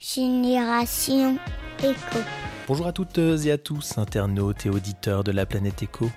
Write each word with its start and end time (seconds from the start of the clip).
Génération 0.00 1.36
Éco. 1.80 2.18
Bonjour 2.68 2.86
à 2.86 2.92
toutes 2.92 3.18
et 3.18 3.50
à 3.50 3.58
tous, 3.58 3.98
internautes 3.98 4.64
et 4.64 4.70
auditeurs 4.70 5.24
de 5.24 5.32
la 5.32 5.44
planète 5.44 5.82
Éco. 5.82 6.08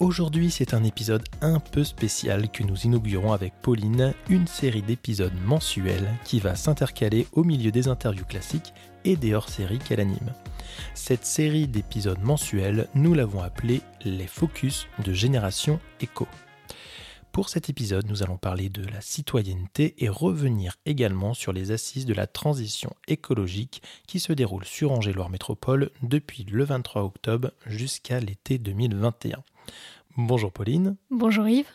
Aujourd'hui, 0.00 0.50
c'est 0.50 0.74
un 0.74 0.84
épisode 0.84 1.24
un 1.40 1.58
peu 1.58 1.82
spécial 1.82 2.50
que 2.50 2.62
nous 2.62 2.76
inaugurons 2.82 3.32
avec 3.32 3.54
Pauline, 3.62 4.12
une 4.28 4.46
série 4.46 4.82
d'épisodes 4.82 5.32
mensuels 5.46 6.10
qui 6.24 6.40
va 6.40 6.56
s'intercaler 6.56 7.26
au 7.32 7.42
milieu 7.42 7.70
des 7.70 7.88
interviews 7.88 8.26
classiques 8.26 8.74
et 9.06 9.16
des 9.16 9.32
hors-séries 9.32 9.78
qu'elle 9.78 10.00
anime. 10.00 10.34
Cette 10.92 11.24
série 11.24 11.68
d'épisodes 11.68 12.22
mensuels, 12.22 12.86
nous 12.94 13.14
l'avons 13.14 13.42
appelée 13.42 13.80
les 14.04 14.26
Focus 14.26 14.88
de 15.02 15.14
Génération 15.14 15.80
Éco. 16.02 16.28
Pour 17.32 17.48
cet 17.48 17.70
épisode, 17.70 18.06
nous 18.10 18.22
allons 18.22 18.36
parler 18.36 18.68
de 18.68 18.84
la 18.84 19.00
citoyenneté 19.00 19.94
et 20.04 20.10
revenir 20.10 20.76
également 20.84 21.32
sur 21.32 21.54
les 21.54 21.70
assises 21.70 22.04
de 22.04 22.12
la 22.12 22.26
transition 22.26 22.94
écologique 23.08 23.82
qui 24.06 24.20
se 24.20 24.34
déroulent 24.34 24.66
sur 24.66 24.92
Angers-Loire 24.92 25.30
Métropole 25.30 25.90
depuis 26.02 26.44
le 26.44 26.62
23 26.62 27.02
octobre 27.02 27.52
jusqu'à 27.64 28.20
l'été 28.20 28.58
2021. 28.58 29.42
Bonjour 30.18 30.52
Pauline. 30.52 30.96
Bonjour 31.10 31.48
Yves. 31.48 31.70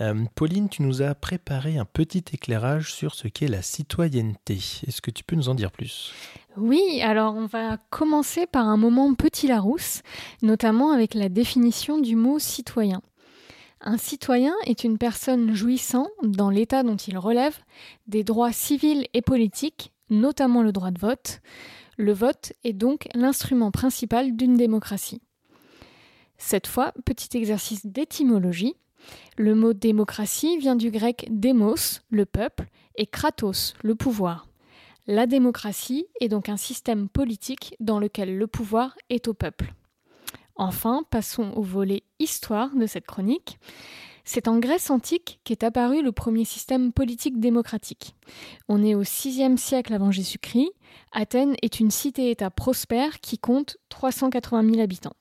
Euh, 0.00 0.24
Pauline, 0.34 0.70
tu 0.70 0.80
nous 0.80 1.02
as 1.02 1.14
préparé 1.14 1.76
un 1.76 1.84
petit 1.84 2.24
éclairage 2.32 2.94
sur 2.94 3.14
ce 3.14 3.28
qu'est 3.28 3.48
la 3.48 3.60
citoyenneté. 3.60 4.54
Est-ce 4.86 5.02
que 5.02 5.10
tu 5.10 5.22
peux 5.22 5.36
nous 5.36 5.50
en 5.50 5.54
dire 5.54 5.70
plus? 5.70 6.14
Oui, 6.56 7.02
alors 7.02 7.34
on 7.34 7.44
va 7.44 7.76
commencer 7.90 8.46
par 8.46 8.66
un 8.66 8.78
moment 8.78 9.12
petit 9.12 9.48
Larousse, 9.48 10.00
notamment 10.40 10.92
avec 10.92 11.12
la 11.12 11.28
définition 11.28 11.98
du 11.98 12.16
mot 12.16 12.38
citoyen. 12.38 13.02
Un 13.84 13.98
citoyen 13.98 14.54
est 14.64 14.84
une 14.84 14.96
personne 14.96 15.54
jouissant, 15.54 16.06
dans 16.22 16.50
l'état 16.50 16.84
dont 16.84 16.96
il 16.96 17.18
relève, 17.18 17.58
des 18.06 18.22
droits 18.22 18.52
civils 18.52 19.08
et 19.12 19.22
politiques, 19.22 19.92
notamment 20.08 20.62
le 20.62 20.70
droit 20.70 20.92
de 20.92 21.00
vote. 21.00 21.40
Le 21.98 22.12
vote 22.12 22.52
est 22.62 22.74
donc 22.74 23.08
l'instrument 23.14 23.72
principal 23.72 24.36
d'une 24.36 24.56
démocratie. 24.56 25.20
Cette 26.38 26.68
fois, 26.68 26.92
petit 27.04 27.36
exercice 27.36 27.84
d'étymologie. 27.84 28.76
Le 29.36 29.56
mot 29.56 29.72
démocratie 29.72 30.58
vient 30.58 30.76
du 30.76 30.92
grec 30.92 31.26
démos, 31.28 32.02
le 32.08 32.24
peuple, 32.24 32.68
et 32.94 33.06
kratos, 33.06 33.74
le 33.82 33.96
pouvoir. 33.96 34.46
La 35.08 35.26
démocratie 35.26 36.06
est 36.20 36.28
donc 36.28 36.48
un 36.48 36.56
système 36.56 37.08
politique 37.08 37.74
dans 37.80 37.98
lequel 37.98 38.38
le 38.38 38.46
pouvoir 38.46 38.96
est 39.10 39.26
au 39.26 39.34
peuple. 39.34 39.74
Enfin, 40.62 41.02
passons 41.10 41.50
au 41.56 41.62
volet 41.62 42.04
histoire 42.20 42.72
de 42.76 42.86
cette 42.86 43.04
chronique. 43.04 43.58
C'est 44.22 44.46
en 44.46 44.60
Grèce 44.60 44.90
antique 44.90 45.40
qu'est 45.42 45.64
apparu 45.64 46.04
le 46.04 46.12
premier 46.12 46.44
système 46.44 46.92
politique 46.92 47.40
démocratique. 47.40 48.14
On 48.68 48.84
est 48.84 48.94
au 48.94 49.00
VIe 49.00 49.58
siècle 49.58 49.92
avant 49.92 50.12
Jésus-Christ. 50.12 50.70
Athènes 51.10 51.56
est 51.62 51.80
une 51.80 51.90
cité-État 51.90 52.50
prospère 52.50 53.18
qui 53.18 53.38
compte 53.38 53.76
380 53.88 54.70
000 54.70 54.80
habitants. 54.80 55.16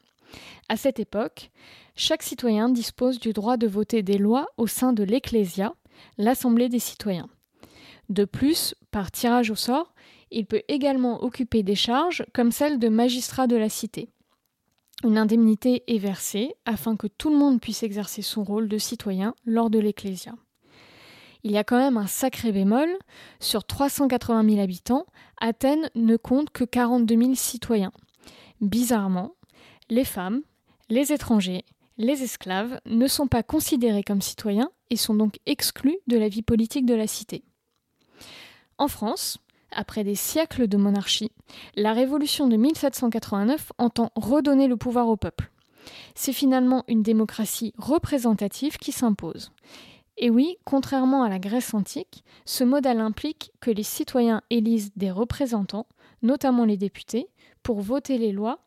À 0.69 0.78
cette 0.78 1.00
époque, 1.00 1.50
chaque 1.95 2.22
citoyen 2.22 2.69
dispose 2.69 3.17
du 3.17 3.34
droit 3.34 3.58
de 3.58 3.66
voter 3.66 4.03
des 4.03 4.19
lois 4.19 4.45
au 4.58 4.67
sein 4.67 4.94
de 4.94 5.03
l'Ecclésia, 5.03 5.73
l'Assemblée 6.19 6.69
des 6.69 6.78
citoyens. 6.78 7.30
De 8.09 8.25
plus, 8.25 8.75
par 8.92 9.09
tirage 9.09 9.50
au 9.50 9.56
sort, 9.56 9.95
il 10.30 10.45
peut 10.45 10.62
également 10.67 11.23
occuper 11.23 11.64
des 11.64 11.73
charges 11.73 12.23
comme 12.31 12.52
celle 12.52 12.78
de 12.78 12.89
magistrat 12.89 13.47
de 13.47 13.56
la 13.56 13.69
cité. 13.69 14.12
Une 15.04 15.18
indemnité 15.18 15.84
est 15.88 15.98
versée 15.98 16.54
afin 16.66 16.96
que 16.96 17.08
tout 17.08 17.32
le 17.32 17.38
monde 17.38 17.60
puisse 17.60 17.82
exercer 17.82 18.22
son 18.22 18.44
rôle 18.44 18.68
de 18.68 18.78
citoyen 18.78 19.34
lors 19.46 19.70
de 19.70 19.80
l'Ecclésia. 19.80 20.36
Il 21.44 21.52
y 21.52 21.58
a 21.58 21.64
quand 21.64 21.78
même 21.78 21.98
un 21.98 22.06
sacré 22.06 22.52
bémol. 22.52 22.88
Sur 23.40 23.64
380 23.64 24.48
000 24.48 24.62
habitants, 24.62 25.08
Athènes 25.40 25.90
ne 25.96 26.18
compte 26.18 26.52
que 26.52 26.64
42 26.64 27.18
000 27.18 27.36
citoyens. 27.36 27.92
Bizarrement, 28.62 29.34
les 29.90 30.06
femmes, 30.06 30.42
les 30.90 31.12
étrangers, 31.12 31.66
les 31.98 32.22
esclaves 32.22 32.80
ne 32.86 33.08
sont 33.08 33.28
pas 33.28 33.42
considérés 33.42 34.04
comme 34.04 34.22
citoyens 34.22 34.70
et 34.92 34.98
sont 34.98 35.16
donc 35.16 35.40
exclus 35.48 35.98
de 36.06 36.18
la 36.18 36.30
vie 36.30 36.44
politique 36.44 36.86
de 36.86 36.94
la 36.94 37.08
cité. 37.08 37.44
En 38.78 38.88
France, 38.88 39.40
après 39.72 40.04
des 40.04 40.16
siècles 40.16 40.68
de 40.68 40.78
monarchie, 40.78 41.32
la 41.76 41.94
révolution 41.94 42.48
de 42.48 42.58
1789 42.58 43.72
entend 43.78 44.12
redonner 44.16 44.68
le 44.68 44.78
pouvoir 44.78 45.08
au 45.08 45.18
peuple. 45.18 45.52
C'est 46.16 46.34
finalement 46.34 46.84
une 46.88 47.04
démocratie 47.04 47.74
représentative 47.78 48.78
qui 48.78 48.92
s'impose. 48.92 49.52
Et 50.18 50.30
oui, 50.30 50.58
contrairement 50.66 51.24
à 51.24 51.30
la 51.30 51.40
Grèce 51.40 51.74
antique, 51.74 52.24
ce 52.46 52.64
modèle 52.64 53.00
implique 53.00 53.52
que 53.60 53.72
les 53.72 53.84
citoyens 53.84 54.42
élisent 54.50 54.92
des 54.96 55.10
représentants, 55.10 55.88
notamment 56.22 56.66
les 56.66 56.78
députés, 56.78 57.28
pour 57.64 57.81
voter 57.81 58.18
les 58.18 58.31
lois, 58.31 58.60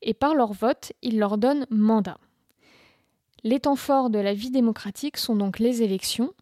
et 0.00 0.14
par 0.14 0.34
leur 0.34 0.52
vote, 0.52 0.92
ils 1.02 1.18
leur 1.18 1.38
donnent 1.38 1.66
mandat. 1.70 2.18
Les 3.44 3.60
temps 3.60 3.76
forts 3.76 4.10
de 4.10 4.18
la 4.18 4.34
vie 4.34 4.50
démocratique 4.50 5.16
sont 5.16 5.36
donc 5.36 5.58
les 5.58 5.82
élections, 5.82 6.32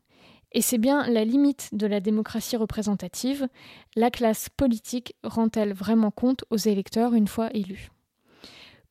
et 0.53 0.63
c'est 0.63 0.79
bien 0.79 1.09
la 1.09 1.25
limite 1.25 1.71
de 1.73 1.87
la 1.87 2.01
démocratie 2.01 2.57
représentative. 2.57 3.49
La 3.95 4.11
classe 4.11 4.49
politique 4.49 5.15
rend-elle 5.23 5.73
vraiment 5.73 6.11
compte 6.11 6.45
aux 6.51 6.57
électeurs 6.57 7.15
une 7.15 7.29
fois 7.29 7.51
élus? 7.55 7.91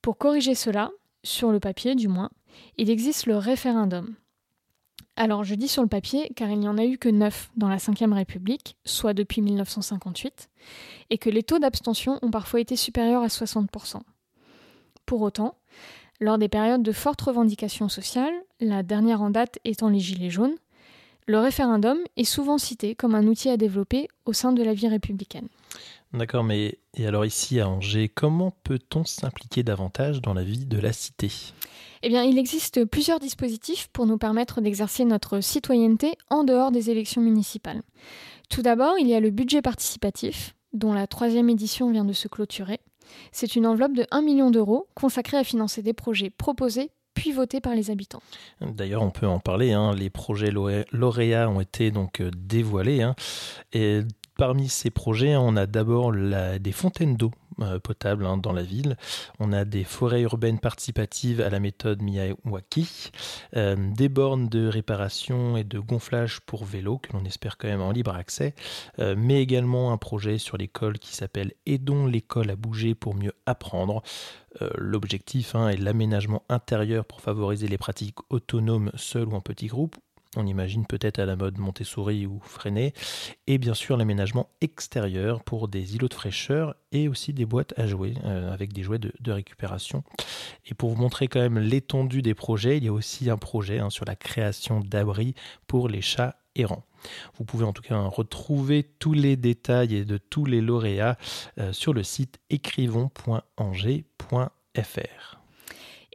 Pour 0.02 0.18
corriger 0.18 0.56
cela, 0.56 0.92
sur 1.24 1.52
le 1.52 1.60
papier 1.60 1.96
du 1.96 2.08
moins, 2.08 2.30
il 2.78 2.90
existe 2.90 3.26
le 3.26 3.38
référendum. 3.38 4.16
Alors 5.16 5.44
je 5.44 5.56
dis 5.56 5.68
sur 5.68 5.82
le 5.82 5.88
papier 5.88 6.30
car 6.36 6.50
il 6.50 6.60
n'y 6.60 6.68
en 6.68 6.78
a 6.78 6.86
eu 6.86 6.98
que 6.98 7.10
9 7.10 7.52
dans 7.56 7.70
la 7.70 7.78
Ve 7.78 8.14
République, 8.14 8.76
soit 8.86 9.14
depuis 9.14 9.42
1958, 9.42 10.50
et 11.10 11.18
que 11.18 11.30
les 11.30 11.44
taux 11.44 11.60
d'abstention 11.60 12.20
ont 12.22 12.32
parfois 12.32 12.60
été 12.60 12.76
supérieurs 12.76 13.24
à 13.24 13.28
60%. 13.28 14.02
Pour 15.06 15.22
autant, 15.22 15.56
lors 16.20 16.38
des 16.38 16.50
périodes 16.50 16.84
de 16.84 16.92
fortes 16.92 17.22
revendications 17.22 17.90
sociales, 17.90 18.34
la 18.60 18.84
dernière 18.84 19.22
en 19.22 19.30
date 19.30 19.60
étant 19.64 19.90
les 19.90 20.00
Gilets 20.00 20.30
jaunes, 20.30 20.56
le 21.28 21.40
référendum 21.40 21.98
est 22.18 22.24
souvent 22.24 22.58
cité 22.58 22.96
comme 22.96 23.16
un 23.16 23.26
outil 23.26 23.50
à 23.50 23.58
développer 23.58 24.08
au 24.26 24.34
sein 24.34 24.54
de 24.54 24.64
la 24.64 24.74
vie 24.74 24.88
républicaine. 24.88 25.48
D'accord, 26.14 26.44
mais 26.44 26.80
et 26.94 27.08
alors 27.08 27.26
ici 27.26 27.60
à 27.60 27.68
Angers, 27.68 28.10
comment 28.10 28.54
peut-on 28.64 29.04
s'impliquer 29.04 29.64
davantage 29.64 30.22
dans 30.22 30.34
la 30.34 30.44
vie 30.44 30.66
de 30.66 30.80
la 30.80 30.94
cité? 30.94 31.32
Eh 32.04 32.10
bien, 32.10 32.24
il 32.24 32.38
existe 32.38 32.86
plusieurs 32.86 33.20
dispositifs 33.20 33.88
pour 33.92 34.06
nous 34.06 34.18
permettre 34.18 34.62
d'exercer 34.62 35.04
notre 35.04 35.42
citoyenneté 35.42 36.14
en 36.30 36.44
dehors 36.44 36.72
des 36.72 36.90
élections 36.90 37.22
municipales. 37.22 37.82
Tout 38.50 38.62
d'abord, 38.62 38.96
il 39.00 39.08
y 39.08 39.16
a 39.16 39.20
le 39.20 39.32
budget 39.32 39.62
participatif, 39.62 40.56
dont 40.74 40.94
la 40.94 41.08
troisième 41.08 41.50
édition 41.50 41.92
vient 41.92 42.06
de 42.06 42.14
se 42.14 42.28
clôturer. 42.28 42.80
C'est 43.32 43.56
une 43.56 43.66
enveloppe 43.66 43.94
de 43.94 44.06
1 44.12 44.22
million 44.22 44.52
d'euros 44.52 44.88
consacrée 44.94 45.38
à 45.38 45.44
financer 45.44 45.82
des 45.82 45.94
projets 45.94 46.30
proposés 46.30 46.92
puis 47.16 47.32
voté 47.32 47.62
par 47.62 47.74
les 47.74 47.90
habitants. 47.90 48.22
D'ailleurs, 48.62 49.02
on 49.02 49.10
peut 49.10 49.26
en 49.26 49.40
parler. 49.40 49.72
Hein. 49.72 49.96
Les 49.96 50.12
projets 50.12 50.52
lauréats 50.52 51.50
ont 51.50 51.62
été 51.62 51.90
donc 51.90 52.22
euh, 52.22 52.30
dévoilés. 52.38 53.02
Hein. 53.02 53.16
Et 53.74 54.02
parmi 54.38 54.70
ces 54.70 54.92
projets, 54.92 55.36
on 55.36 55.56
a 55.56 55.66
d'abord 55.66 56.12
des 56.14 56.72
fontaines 56.72 57.16
d'eau 57.16 57.32
potable 57.84 58.26
hein, 58.26 58.38
dans 58.38 58.54
la 58.54 58.64
ville. 58.64 58.98
On 59.40 59.54
a 59.54 59.66
des 59.66 59.84
forêts 59.84 60.22
urbaines 60.22 60.60
participatives 60.60 61.42
à 61.42 61.50
la 61.50 61.60
méthode 61.60 62.02
Miyawaki, 62.02 63.12
euh, 63.56 63.76
des 63.94 64.10
bornes 64.10 64.48
de 64.48 64.68
réparation 64.68 65.58
et 65.58 65.64
de 65.64 65.80
gonflage 65.80 66.42
pour 66.42 66.66
vélo 66.66 66.98
que 66.98 67.14
l'on 67.14 67.26
espère 67.26 67.58
quand 67.58 67.68
même 67.68 67.82
en 67.82 67.92
libre 67.92 68.14
accès, 68.16 68.54
euh, 69.00 69.16
mais 69.18 69.42
également 69.42 69.92
un 69.92 69.98
projet 69.98 70.38
sur 70.38 70.58
l'école 70.58 71.00
qui 71.00 71.16
s'appelle 71.16 71.54
Aidons 71.66 72.08
l'école 72.08 72.50
à 72.50 72.56
bouger 72.56 72.96
pour 72.96 73.16
mieux 73.16 73.34
apprendre. 73.46 74.02
L'objectif 74.78 75.54
hein, 75.54 75.68
est 75.68 75.76
l'aménagement 75.76 76.44
intérieur 76.48 77.04
pour 77.04 77.20
favoriser 77.20 77.68
les 77.68 77.78
pratiques 77.78 78.20
autonomes 78.30 78.90
seules 78.96 79.28
ou 79.28 79.34
en 79.36 79.42
petits 79.42 79.68
groupes 79.68 79.98
on 80.36 80.46
imagine 80.46 80.86
peut-être 80.86 81.20
à 81.20 81.26
la 81.26 81.36
mode 81.36 81.58
Montessori 81.58 82.26
ou 82.26 82.40
Freinet, 82.44 82.94
et 83.48 83.58
bien 83.58 83.74
sûr 83.74 83.98
l'aménagement 83.98 84.50
extérieur 84.62 85.44
pour 85.44 85.68
des 85.68 85.96
îlots 85.96 86.08
de 86.08 86.14
fraîcheur 86.14 86.76
et 86.92 87.08
aussi 87.08 87.34
des 87.34 87.46
boîtes 87.46 87.74
à 87.78 87.88
jouer 87.88 88.14
euh, 88.26 88.52
avec 88.52 88.74
des 88.74 88.84
jouets 88.84 89.00
de, 89.00 89.32
récupération. 89.32 90.04
Et 90.66 90.74
pour 90.74 90.90
vous 90.90 91.02
montrer 91.02 91.28
quand 91.28 91.42
même 91.42 91.60
l'étendue 91.60 92.22
des 92.22 92.34
projets, 92.34 92.78
il 92.78 92.86
y 92.86 92.88
a 92.88 92.94
aussi 92.94 93.30
un 93.30 93.38
projet 93.38 93.80
hein, 93.80 93.90
sur 93.90 94.06
la 94.06 94.16
création 94.16 94.80
d'abris 94.80 95.36
pour 95.68 95.90
les 95.90 96.02
chats 96.02 96.38
errants. 96.56 96.86
Vous 97.38 97.44
pouvez 97.44 97.66
en 97.66 97.74
tout 97.74 97.82
cas 97.82 98.00
retrouver 98.00 98.84
tous 98.84 99.14
les 99.14 99.36
détails 99.36 100.06
de 100.06 100.18
tous 100.18 100.46
les 100.46 100.62
lauréats 100.62 101.18
euh, 101.60 101.74
sur 101.74 101.94
le 101.94 102.04
site 102.04 102.40
écrivons.angers.fr. 102.50 105.45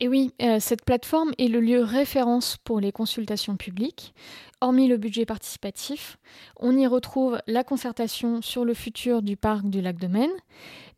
Et 0.00 0.08
oui, 0.08 0.32
euh, 0.40 0.58
cette 0.60 0.84
plateforme 0.84 1.32
est 1.36 1.48
le 1.48 1.60
lieu 1.60 1.82
référence 1.82 2.56
pour 2.64 2.80
les 2.80 2.90
consultations 2.90 3.56
publiques. 3.56 4.14
Hormis 4.62 4.88
le 4.88 4.96
budget 4.96 5.26
participatif, 5.26 6.16
on 6.56 6.76
y 6.76 6.86
retrouve 6.86 7.38
la 7.46 7.64
concertation 7.64 8.40
sur 8.40 8.64
le 8.64 8.72
futur 8.72 9.20
du 9.20 9.36
parc 9.36 9.68
du 9.68 9.82
lac 9.82 9.98
de 9.98 10.06
Maine, 10.06 10.30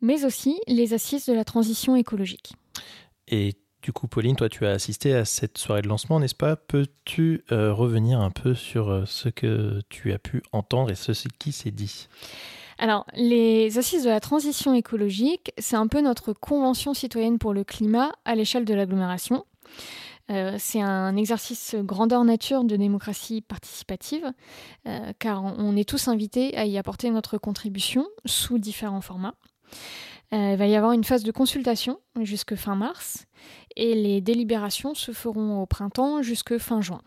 mais 0.01 0.23
aussi 0.23 0.57
les 0.67 0.93
assises 0.93 1.25
de 1.25 1.33
la 1.33 1.43
transition 1.43 1.97
écologique. 1.97 2.53
Et 3.27 3.55
du 3.81 3.91
coup, 3.91 4.07
Pauline, 4.07 4.37
toi, 4.37 4.47
tu 4.47 4.65
as 4.65 4.71
assisté 4.71 5.13
à 5.13 5.25
cette 5.25 5.57
soirée 5.57 5.81
de 5.81 5.89
lancement, 5.89 6.21
n'est-ce 6.21 6.35
pas? 6.35 6.55
Peux-tu 6.55 7.43
euh, 7.51 7.73
revenir 7.73 8.21
un 8.21 8.31
peu 8.31 8.53
sur 8.53 8.89
euh, 8.89 9.03
ce 9.05 9.27
que 9.27 9.81
tu 9.89 10.13
as 10.13 10.19
pu 10.19 10.41
entendre 10.53 10.91
et 10.91 10.95
ce 10.95 11.11
qui 11.37 11.51
s'est 11.51 11.71
dit? 11.71 12.07
Alors, 12.77 13.05
les 13.13 13.77
assises 13.77 14.03
de 14.03 14.09
la 14.09 14.19
transition 14.19 14.73
écologique, 14.73 15.51
c'est 15.57 15.75
un 15.75 15.87
peu 15.87 16.01
notre 16.01 16.33
convention 16.33 16.93
citoyenne 16.93 17.37
pour 17.37 17.53
le 17.53 17.63
climat 17.63 18.11
à 18.25 18.35
l'échelle 18.35 18.65
de 18.65 18.73
l'agglomération. 18.73 19.45
Euh, 20.31 20.55
c'est 20.57 20.81
un 20.81 21.15
exercice 21.17 21.75
grandeur 21.75 22.23
nature 22.23 22.63
de 22.63 22.75
démocratie 22.75 23.41
participative, 23.41 24.31
euh, 24.87 25.11
car 25.19 25.43
on 25.43 25.75
est 25.75 25.87
tous 25.87 26.07
invités 26.07 26.55
à 26.57 26.65
y 26.65 26.77
apporter 26.77 27.09
notre 27.09 27.37
contribution 27.37 28.07
sous 28.25 28.57
différents 28.57 29.01
formats. 29.01 29.35
Euh, 30.33 30.51
il 30.53 30.57
va 30.57 30.67
y 30.67 30.75
avoir 30.75 30.93
une 30.93 31.03
phase 31.03 31.23
de 31.23 31.31
consultation 31.31 31.99
jusque 32.21 32.55
fin 32.55 32.75
mars, 32.75 33.25
et 33.75 33.95
les 33.95 34.21
délibérations 34.21 34.93
se 34.95 35.11
feront 35.11 35.61
au 35.61 35.65
printemps 35.65 36.21
jusque 36.21 36.57
fin 36.57 36.81
juin. 36.81 37.01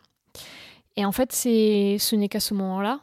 Et 0.96 1.04
en 1.04 1.12
fait, 1.12 1.32
ce 1.32 2.14
n'est 2.16 2.28
qu'à 2.28 2.40
ce 2.40 2.54
moment-là 2.54 3.00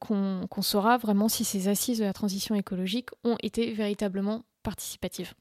qu'on 0.00 0.62
saura 0.62 0.96
vraiment 0.96 1.28
si 1.28 1.44
ces 1.44 1.68
assises 1.68 1.98
de 1.98 2.04
la 2.04 2.12
transition 2.12 2.54
écologique 2.54 3.10
ont 3.24 3.36
été 3.42 3.72
véritablement 3.72 4.42
participatives. 4.62 5.34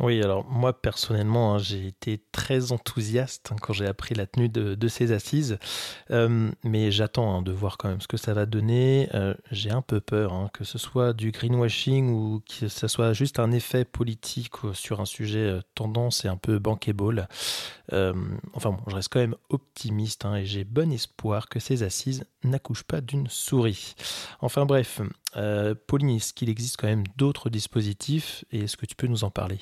Oui, 0.00 0.20
alors 0.22 0.44
moi 0.44 0.72
personnellement, 0.80 1.54
hein, 1.54 1.58
j'ai 1.58 1.86
été 1.86 2.20
très 2.32 2.72
enthousiaste 2.72 3.50
hein, 3.52 3.56
quand 3.60 3.72
j'ai 3.72 3.86
appris 3.86 4.14
la 4.16 4.26
tenue 4.26 4.48
de, 4.48 4.88
ces 4.88 5.12
assises, 5.12 5.58
euh, 6.10 6.50
mais 6.64 6.90
j'attends 6.90 7.38
hein, 7.38 7.42
de 7.42 7.52
voir 7.52 7.78
quand 7.78 7.88
même 7.88 8.00
ce 8.00 8.08
que 8.08 8.16
ça 8.16 8.34
va 8.34 8.44
donner. 8.44 9.08
Euh, 9.14 9.34
j'ai 9.52 9.70
un 9.70 9.82
peu 9.82 10.00
peur 10.00 10.50
que 10.52 10.64
ce 10.64 10.78
soit 10.78 11.12
du 11.12 11.30
greenwashing 11.30 12.10
ou 12.10 12.40
que 12.40 12.68
ce 12.68 12.88
soit 12.88 13.12
juste 13.12 13.38
un 13.38 13.52
effet 13.52 13.84
politique 13.84 14.52
sur 14.72 15.00
un 15.00 15.04
sujet 15.04 15.38
euh, 15.38 15.60
tendance 15.76 16.24
et 16.24 16.28
un 16.28 16.36
peu 16.36 16.58
bankable. 16.58 17.28
enfin 17.90 18.70
bon, 18.70 18.78
je 18.88 18.96
reste 18.96 19.08
quand 19.12 19.20
même 19.20 19.36
optimiste 19.48 20.26
et 20.36 20.44
j'ai 20.44 20.64
bon 20.64 20.92
espoir 20.92 21.48
que 21.48 21.60
ces 21.60 21.84
assises 21.84 22.24
n'accouchent 22.42 22.84
pas 22.84 23.00
d'une 23.00 23.28
souris. 23.28 23.94
Enfin 24.40 24.66
bref, 24.66 25.00
Pauline, 25.86 26.10
est-ce 26.10 26.32
qu'il 26.32 26.48
existe 26.48 26.76
quand 26.76 26.86
même 26.86 27.04
d'autres 27.16 27.50
dispositifs 27.50 28.44
et 28.52 28.60
est-ce 28.60 28.76
que 28.76 28.86
tu 28.86 28.94
peux 28.94 29.06
nous 29.06 29.24
en 29.24 29.30
parler? 29.30 29.58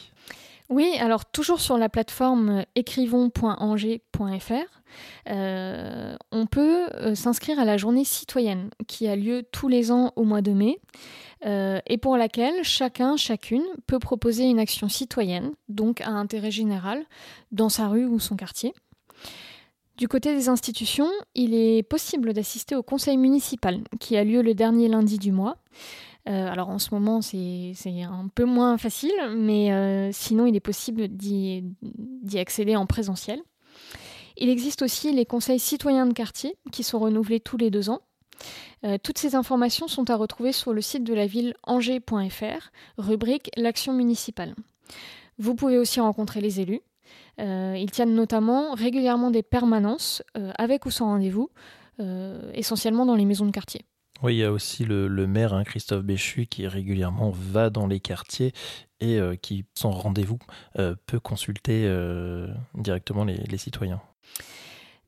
Oui, 0.73 0.97
alors 0.99 1.27
toujours 1.27 1.61
sur 1.61 1.77
la 1.77 1.91
plateforme 1.91 2.65
écrivons.angers.fr, 2.77 4.53
euh, 5.29 6.17
on 6.31 6.47
peut 6.47 6.87
euh, 6.95 7.15
s'inscrire 7.15 7.59
à 7.59 7.67
la 7.67 7.77
journée 7.77 8.05
citoyenne 8.05 8.71
qui 8.87 9.07
a 9.07 9.15
lieu 9.15 9.43
tous 9.53 9.69
les 9.69 9.93
ans 9.93 10.13
au 10.17 10.25
mois 10.25 10.41
de 10.41 10.53
mai 10.53 10.79
euh, 11.45 11.79
et 11.87 11.99
pour 11.99 12.17
laquelle 12.17 12.63
chacun, 12.63 13.19
chacune 13.19 13.65
peut 13.87 13.99
proposer 13.99 14.45
une 14.45 14.59
action 14.59 14.89
citoyenne, 14.89 15.53
donc 15.69 16.01
à 16.01 16.09
intérêt 16.09 16.51
général, 16.51 17.05
dans 17.51 17.69
sa 17.69 17.89
rue 17.89 18.07
ou 18.07 18.19
son 18.19 18.37
quartier. 18.37 18.73
Du 19.97 20.09
côté 20.09 20.35
des 20.35 20.49
institutions, 20.49 21.11
il 21.35 21.55
est 21.55 21.83
possible 21.83 22.33
d'assister 22.33 22.75
au 22.75 22.83
conseil 22.83 23.17
municipal 23.17 23.83
qui 24.01 24.17
a 24.17 24.25
lieu 24.25 24.43
le 24.43 24.55
dernier 24.55 24.89
lundi 24.89 25.19
du 25.19 25.33
mois. 25.33 25.59
Euh, 26.29 26.49
alors 26.49 26.69
en 26.69 26.79
ce 26.79 26.95
moment, 26.95 27.21
c'est 27.21 27.75
un 28.03 28.29
peu 28.35 28.45
moins 28.45 28.79
facile, 28.79 29.13
mais 29.37 29.73
euh, 29.73 30.11
sinon, 30.13 30.47
il 30.47 30.57
est 30.57 30.61
possible 30.61 31.09
d'y 31.09 31.75
accéder 32.39 32.77
en 32.77 32.87
présentiel. 32.87 33.41
Il 34.37 34.49
existe 34.49 34.83
aussi 34.83 35.13
les 35.13 35.27
conseils 35.27 35.59
citoyens 35.59 36.07
de 36.07 36.15
quartier 36.15 36.57
qui 36.71 36.85
sont 36.85 36.99
renouvelés 36.99 37.41
tous 37.41 37.57
les 37.57 37.71
deux 37.71 37.91
ans. 37.91 38.01
Euh, 38.85 38.99
toutes 39.03 39.19
ces 39.19 39.35
informations 39.35 39.89
sont 39.89 40.11
à 40.11 40.17
retrouver 40.17 40.53
sur 40.53 40.73
le 40.73 40.81
site 40.81 41.05
de 41.05 41.15
la 41.15 41.27
ville 41.27 41.55
angers.fr, 41.65 42.71
rubrique 42.99 43.51
L'action 43.57 43.93
municipale. 43.93 44.55
Vous 45.39 45.55
pouvez 45.55 45.79
aussi 45.79 46.01
rencontrer 46.01 46.41
les 46.41 46.61
élus. 46.61 46.81
Ils 47.39 47.91
tiennent 47.91 48.15
notamment 48.15 48.75
régulièrement 48.75 49.31
des 49.31 49.43
permanences, 49.43 50.23
avec 50.57 50.87
ou 50.87 50.91
sans 50.91 51.07
rendez-vous, 51.07 51.51
essentiellement 52.55 53.07
dans 53.07 53.17
les 53.17 53.25
maisons 53.25 53.47
de 53.47 53.51
quartier. 53.51 53.85
Oui, 54.23 54.37
il 54.37 54.39
y 54.39 54.45
a 54.45 54.53
aussi 54.53 54.85
le, 54.85 55.09
maire, 55.27 55.53
hein, 55.53 55.65
Christophe 55.65 56.05
Béchu, 56.05 56.47
qui 56.47 56.67
régulièrement 56.69 57.31
va 57.31 57.71
dans 57.71 57.89
les 57.89 57.99
quartiers 57.99 58.53
et 59.01 59.19
euh, 59.19 59.35
qui, 59.35 59.65
sans 59.75 59.91
rendez-vous, 59.91 60.39
euh, 60.79 60.95
peut 61.07 61.19
consulter 61.19 61.87
euh, 61.87 62.47
directement 62.75 63.25
les, 63.25 63.57
citoyens. 63.57 64.01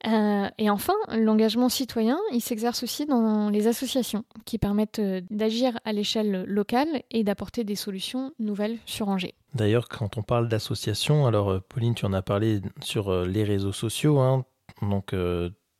Et 0.05 0.71
enfin, 0.71 0.95
l'engagement 1.17 1.69
citoyen, 1.69 2.19
il 2.33 2.41
s'exerce 2.41 2.83
aussi 2.83 3.07
dans 3.07 3.49
les 3.51 3.67
associations 3.67 4.25
qui 4.45 4.59
permettent 4.59 5.01
d'agir 5.31 5.79
à 5.85 5.93
l'échelle 5.93 6.45
locale 6.47 7.03
et 7.11 7.25
d'apporter 7.25 7.65
des 7.65 7.77
solutions 7.77 8.33
nouvelles 8.39 8.79
sur 8.85 9.09
Angers. 9.09 9.35
D'ailleurs, 9.55 9.89
quand 9.89 10.19
on 10.19 10.23
parle 10.23 10.49
d'associations, 10.49 11.27
alors 11.27 11.61
Pauline, 11.69 11.95
tu 11.95 12.05
en 12.05 12.13
as 12.13 12.23
parlé 12.23 12.61
sur 12.83 13.25
les 13.25 13.45
réseaux 13.45 13.73
sociaux, 13.73 14.19
hein, 14.19 14.45
donc 14.83 15.15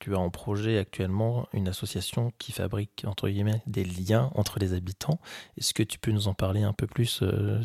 tu 0.05 0.15
as 0.15 0.19
en 0.19 0.29
projet 0.29 0.77
actuellement 0.77 1.49
une 1.55 1.67
association 1.67 2.31
qui 2.39 2.53
fabrique 2.53 3.05
entre 3.07 3.27
guillemets 3.29 3.63
des 3.67 3.85
liens 3.85 4.31
entre 4.35 4.59
les 4.59 4.75
habitants. 4.75 5.19
Est-ce 5.57 5.73
que 5.73 5.83
tu 5.83 5.99
peux 5.99 6.11
nous 6.11 6.29
en 6.29 6.35
parler 6.35 6.63
un 6.63 6.75
peu 6.75 6.87
plus 6.87 7.21
euh, 7.23 7.63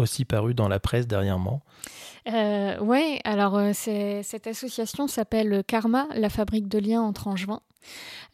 aussi 0.00 0.24
paru 0.24 0.54
dans 0.54 0.68
la 0.68 0.80
presse 0.80 1.06
dernièrement. 1.06 1.62
Euh, 2.32 2.76
oui, 2.80 3.18
alors 3.24 3.56
euh, 3.56 3.72
cette 3.74 4.46
association 4.46 5.06
s'appelle 5.06 5.62
Karma, 5.66 6.06
la 6.14 6.30
fabrique 6.30 6.68
de 6.68 6.78
liens 6.78 7.02
entre 7.02 7.28
Angevins. 7.28 7.60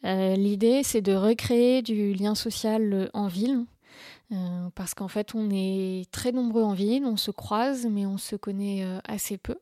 L'idée, 0.03 0.81
c'est 0.83 1.01
de 1.01 1.13
recréer 1.13 1.81
du 1.81 2.13
lien 2.13 2.35
social 2.35 3.09
en 3.13 3.27
ville. 3.27 3.65
parce 4.75 4.93
qu'en 4.93 5.09
fait, 5.09 5.35
on 5.35 5.49
est 5.51 6.09
très 6.11 6.31
nombreux 6.31 6.63
en 6.63 6.73
ville, 6.73 7.03
on 7.05 7.17
se 7.17 7.31
croise, 7.31 7.85
mais 7.91 8.05
on 8.05 8.17
se 8.17 8.37
connaît 8.37 8.85
assez 9.03 9.37
peu. 9.37 9.57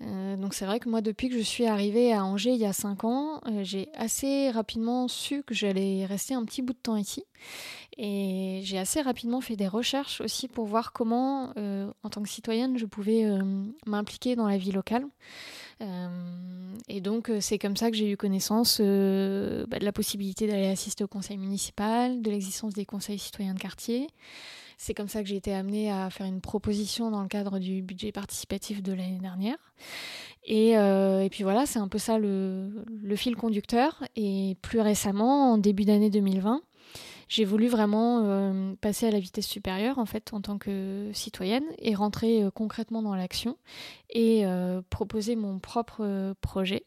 Euh, 0.00 0.36
donc 0.36 0.54
c'est 0.54 0.66
vrai 0.66 0.80
que 0.80 0.88
moi, 0.88 1.00
depuis 1.00 1.28
que 1.28 1.36
je 1.36 1.42
suis 1.42 1.66
arrivée 1.66 2.12
à 2.12 2.24
Angers 2.24 2.52
il 2.52 2.60
y 2.60 2.66
a 2.66 2.72
5 2.72 3.04
ans, 3.04 3.40
euh, 3.46 3.62
j'ai 3.62 3.88
assez 3.94 4.50
rapidement 4.50 5.08
su 5.08 5.42
que 5.42 5.54
j'allais 5.54 6.06
rester 6.06 6.34
un 6.34 6.44
petit 6.44 6.62
bout 6.62 6.72
de 6.72 6.78
temps 6.78 6.96
ici. 6.96 7.24
Et 7.98 8.60
j'ai 8.64 8.78
assez 8.78 9.02
rapidement 9.02 9.40
fait 9.40 9.56
des 9.56 9.68
recherches 9.68 10.20
aussi 10.20 10.48
pour 10.48 10.66
voir 10.66 10.92
comment, 10.92 11.52
euh, 11.58 11.90
en 12.02 12.08
tant 12.08 12.22
que 12.22 12.28
citoyenne, 12.28 12.78
je 12.78 12.86
pouvais 12.86 13.26
m'impliquer 13.86 14.34
dans 14.34 14.48
la 14.48 14.56
vie 14.56 14.72
locale. 14.72 15.06
et 16.88 17.00
donc 17.00 17.30
c'est 17.40 17.58
comme 17.58 17.76
ça 17.76 17.90
que 17.90 17.96
j'ai 17.96 18.10
eu 18.10 18.16
connaissance 18.16 18.78
bah, 18.78 18.84
de 19.78 19.84
la 19.84 19.92
possibilité 19.92 20.46
d'aller 20.46 20.68
assister 20.68 21.04
au 21.04 21.08
conseil 21.08 21.36
municipal, 21.36 22.22
de 22.22 22.30
l'existence 22.30 22.72
des 22.72 22.86
conseils 22.86 23.18
citoyens 23.18 23.54
de 23.54 23.60
quartier. 23.60 24.08
C'est 24.82 24.94
comme 24.94 25.06
ça 25.06 25.22
que 25.22 25.28
j'ai 25.28 25.36
été 25.36 25.54
amenée 25.54 25.92
à 25.92 26.10
faire 26.10 26.26
une 26.26 26.40
proposition 26.40 27.12
dans 27.12 27.22
le 27.22 27.28
cadre 27.28 27.60
du 27.60 27.82
budget 27.82 28.10
participatif 28.10 28.82
de 28.82 28.92
l'année 28.92 29.20
dernière. 29.20 29.56
Et, 30.44 30.76
euh, 30.76 31.28
puis 31.28 31.44
voilà, 31.44 31.66
c'est 31.66 31.78
un 31.78 31.86
peu 31.86 31.98
ça 31.98 32.18
le, 32.18 32.84
fil 33.14 33.36
conducteur. 33.36 34.02
Et 34.16 34.56
plus 34.60 34.80
récemment, 34.80 35.52
en 35.52 35.58
début 35.58 35.84
d'année 35.84 36.10
2020, 36.10 36.62
j'ai 37.28 37.44
voulu 37.44 37.68
vraiment 37.68 38.24
euh, 38.24 38.74
passer 38.80 39.06
à 39.06 39.12
la 39.12 39.20
vitesse 39.20 39.46
supérieure 39.46 40.00
en 40.00 40.04
fait 40.04 40.32
en 40.32 40.40
tant 40.40 40.58
que 40.58 41.10
citoyenne 41.12 41.64
et 41.78 41.94
rentrer 41.94 42.42
euh, 42.42 42.50
concrètement 42.50 43.02
dans 43.02 43.14
l'action 43.14 43.58
et 44.10 44.44
proposer 44.90 45.36
mon 45.36 45.60
propre 45.60 46.34
projet. 46.40 46.82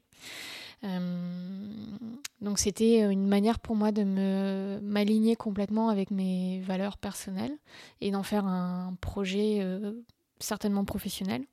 Donc 2.45 2.59
c'était 2.59 2.99
une 3.11 3.27
manière 3.27 3.59
pour 3.59 3.75
moi 3.75 3.91
de 3.91 4.03
me 4.03 4.79
m'aligner 4.83 5.35
complètement 5.35 5.89
avec 5.89 6.11
mes 6.11 6.61
valeurs 6.61 6.99
personnelles 6.99 7.57
et 8.01 8.11
d'en 8.11 8.21
faire 8.21 8.45
un 8.45 8.95
projet 9.01 9.57
euh, 9.61 9.93
certainement 10.39 10.85
professionnel. 10.85 11.43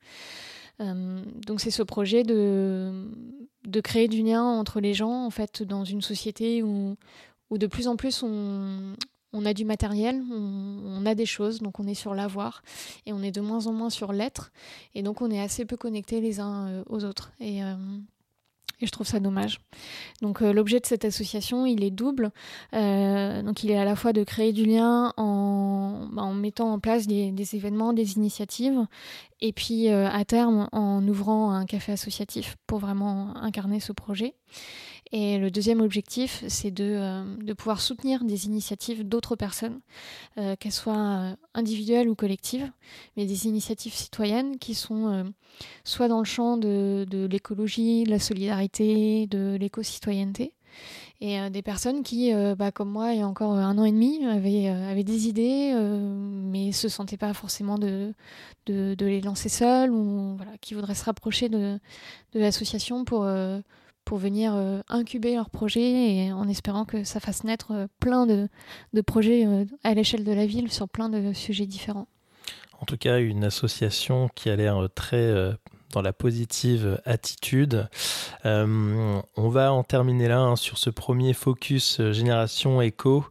Euh, 0.80 1.24
donc 1.46 1.62
c'est 1.62 1.70
ce 1.70 1.82
projet 1.82 2.24
de, 2.24 3.08
de 3.64 3.80
créer 3.80 4.06
du 4.06 4.22
lien 4.22 4.44
entre 4.44 4.80
les 4.80 4.92
gens 4.92 5.24
en 5.24 5.30
fait 5.30 5.62
dans 5.62 5.82
une 5.84 6.02
société 6.02 6.62
où, 6.62 6.96
où 7.48 7.56
de 7.56 7.66
plus 7.66 7.88
en 7.88 7.96
plus 7.96 8.22
on, 8.22 8.94
on 9.32 9.46
a 9.46 9.54
du 9.54 9.64
matériel, 9.64 10.22
on, 10.30 11.06
a 11.06 11.14
des 11.14 11.26
choses, 11.26 11.60
donc 11.60 11.80
on 11.80 11.86
est 11.86 11.94
sur 11.94 12.14
l'avoir 12.14 12.62
et 13.06 13.14
on 13.14 13.22
est 13.22 13.32
de 13.32 13.40
moins 13.40 13.66
en 13.66 13.72
moins 13.72 13.90
sur 13.90 14.12
l'être 14.12 14.52
et 14.94 15.02
donc 15.02 15.22
on 15.22 15.30
est 15.30 15.40
assez 15.40 15.64
peu 15.64 15.78
connectés 15.78 16.20
les 16.20 16.38
uns 16.38 16.82
aux 16.90 17.04
autres. 17.04 17.32
Et 18.82 18.86
je 18.86 18.90
trouve 18.90 19.06
ça 19.06 19.20
dommage. 19.20 19.60
Donc 20.20 20.42
euh, 20.42 20.52
l'objet 20.52 20.80
de 20.80 20.86
cette 20.86 21.04
association, 21.04 21.64
il 21.64 21.84
est 21.84 21.90
double. 21.90 22.32
Euh, 22.74 23.42
donc 23.42 23.64
il 23.64 23.70
est 23.70 23.78
à 23.78 23.84
la 23.84 23.96
fois 23.96 24.12
de 24.12 24.24
créer 24.24 24.52
du 24.52 24.64
lien 24.64 25.12
en, 25.16 26.08
bah, 26.12 26.30
mettant 26.34 26.72
en 26.72 26.78
place 26.78 27.06
des, 27.06 27.30
des, 27.30 27.56
événements, 27.56 27.92
des 27.92 28.14
initiatives, 28.14 28.86
et 29.40 29.52
puis 29.52 29.88
euh, 29.88 30.08
à 30.10 30.24
terme 30.24 30.68
en 30.72 31.06
ouvrant 31.06 31.52
un 31.52 31.64
café 31.64 31.92
associatif 31.92 32.56
pour 32.66 32.80
vraiment 32.80 33.36
incarner 33.36 33.80
ce 33.80 33.92
projet. 33.92 34.34
Et 35.14 35.38
le 35.38 35.50
deuxième 35.50 35.82
objectif, 35.82 36.42
c'est 36.48 36.70
de, 36.70 36.84
euh, 36.84 37.36
de, 37.36 37.52
pouvoir 37.52 37.82
soutenir 37.82 38.24
des 38.24 38.46
initiatives 38.46 39.06
d'autres 39.06 39.36
personnes, 39.36 39.80
euh, 40.38 40.56
qu'elles 40.56 40.72
soient 40.72 40.96
euh, 40.96 41.36
individuelles 41.52 42.08
ou 42.08 42.14
collectives, 42.14 42.70
mais 43.16 43.26
des 43.26 43.46
initiatives 43.46 43.92
citoyennes 43.92 44.58
qui 44.58 44.74
sont 44.74 45.30
soit 45.84 46.08
dans 46.08 46.18
le 46.18 46.24
champ 46.24 46.56
de, 46.56 47.06
l'écologie, 47.30 48.04
de 48.04 48.10
la 48.10 48.18
solidarité, 48.18 49.26
de 49.26 49.58
l'éco-citoyenneté, 49.60 50.54
et 51.20 51.50
des 51.50 51.62
personnes 51.62 52.02
qui, 52.02 52.32
bah, 52.56 52.72
comme 52.72 52.90
moi, 52.90 53.12
il 53.12 53.18
y 53.18 53.22
a 53.22 53.28
encore 53.28 53.52
un 53.52 53.76
an 53.78 53.84
et 53.84 53.92
demi, 53.92 54.24
avaient, 54.24 55.04
des 55.04 55.28
idées, 55.28 55.72
mais 55.74 56.66
ne 56.68 56.72
se 56.72 56.88
sentaient 56.88 57.18
pas 57.18 57.34
forcément 57.34 57.78
de, 57.78 58.14
les 58.66 59.20
lancer 59.20 59.50
seules, 59.50 59.90
ou 59.90 60.38
qui 60.62 60.72
voudraient 60.74 60.94
se 60.94 61.04
rapprocher 61.04 61.48
de 61.50 61.78
l'association 62.34 63.04
pour 63.04 63.26
pour 64.04 64.18
venir 64.18 64.54
incuber 64.88 65.34
leurs 65.34 65.50
projets 65.50 66.14
et 66.16 66.32
en 66.32 66.48
espérant 66.48 66.84
que 66.84 67.04
ça 67.04 67.20
fasse 67.20 67.44
naître 67.44 67.88
plein 68.00 68.26
de, 68.26 68.48
projets 69.06 69.46
à 69.84 69.94
l'échelle 69.94 70.24
de 70.24 70.32
la 70.32 70.46
ville 70.46 70.70
sur 70.70 70.88
plein 70.88 71.08
de 71.08 71.32
sujets 71.32 71.66
différents. 71.66 72.08
En 72.80 72.84
tout 72.84 72.96
cas, 72.96 73.20
une 73.20 73.44
association 73.44 74.28
qui 74.34 74.50
a 74.50 74.56
l'air 74.56 74.88
très 74.94 75.54
dans 75.92 76.02
la 76.02 76.12
positive 76.12 77.00
attitude. 77.04 77.88
Euh, 78.44 79.20
on 79.36 79.48
va 79.48 79.72
en 79.72 79.84
terminer 79.84 80.28
là 80.28 80.40
hein, 80.40 80.56
sur 80.56 80.78
ce 80.78 80.90
premier 80.90 81.34
focus 81.34 82.00
euh, 82.00 82.12
génération 82.12 82.80
éco. 82.80 83.24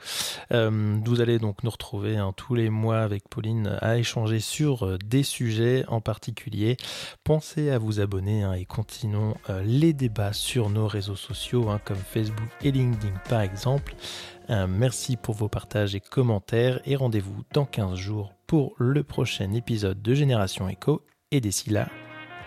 Euh, 0.51 0.97
vous 1.03 1.21
allez 1.21 1.39
donc 1.39 1.63
nous 1.63 1.69
retrouver 1.69 2.17
hein, 2.17 2.33
tous 2.35 2.55
les 2.55 2.69
mois 2.69 2.99
avec 2.99 3.27
Pauline 3.27 3.77
à 3.81 3.97
échanger 3.97 4.39
sur 4.39 4.97
des 4.99 5.23
sujets 5.23 5.83
en 5.87 5.99
particulier. 5.99 6.77
Pensez 7.23 7.69
à 7.69 7.77
vous 7.77 7.99
abonner 7.99 8.43
hein, 8.43 8.53
et 8.53 8.65
continuons 8.65 9.35
les 9.65 9.93
débats 9.93 10.33
sur 10.33 10.69
nos 10.69 10.87
réseaux 10.87 11.15
sociaux 11.15 11.67
comme 11.83 11.97
Facebook 11.97 12.49
et 12.61 12.71
LinkedIn 12.71 13.13
par 13.27 13.41
exemple. 13.41 13.95
merci 14.49 15.17
pour 15.17 15.35
vos 15.35 15.49
partages 15.49 15.95
et 15.95 15.99
commentaires 15.99 16.79
et 16.85 16.95
rendez-vous 16.95 17.43
dans 17.53 17.65
15 17.65 17.95
jours 17.95 18.33
pour 18.47 18.75
le 18.77 19.03
prochain 19.03 19.53
épisode 19.53 20.01
de 20.01 20.13
Génération 20.13 20.69
Éco. 20.69 21.01
Et 21.31 21.39
d'ici 21.39 21.69
là, 21.69 21.87